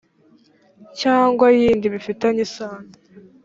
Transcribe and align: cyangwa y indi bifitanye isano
cyangwa 0.99 1.45
y 1.57 1.59
indi 1.69 1.87
bifitanye 1.93 2.41
isano 2.47 2.89